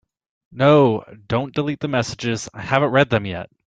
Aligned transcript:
No, 0.51 1.05
don’t 1.27 1.53
delete 1.53 1.79
the 1.79 1.87
messages, 1.87 2.49
I 2.55 2.61
haven’t 2.63 2.89
read 2.91 3.11
them 3.11 3.27
yet. 3.27 3.51